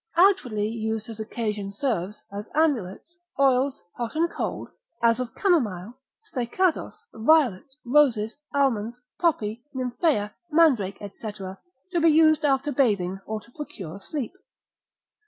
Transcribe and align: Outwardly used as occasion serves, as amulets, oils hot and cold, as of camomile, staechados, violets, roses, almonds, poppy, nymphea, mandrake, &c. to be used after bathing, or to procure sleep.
Outwardly 0.17 0.67
used 0.67 1.09
as 1.11 1.19
occasion 1.19 1.71
serves, 1.71 2.23
as 2.31 2.49
amulets, 2.55 3.15
oils 3.37 3.83
hot 3.95 4.15
and 4.15 4.27
cold, 4.31 4.69
as 5.03 5.19
of 5.19 5.35
camomile, 5.35 5.93
staechados, 6.33 7.03
violets, 7.13 7.77
roses, 7.85 8.35
almonds, 8.51 8.99
poppy, 9.19 9.61
nymphea, 9.75 10.33
mandrake, 10.49 10.97
&c. 10.97 11.31
to 11.37 11.55
be 12.01 12.09
used 12.09 12.43
after 12.43 12.71
bathing, 12.71 13.19
or 13.27 13.41
to 13.41 13.51
procure 13.51 14.01
sleep. 14.01 14.33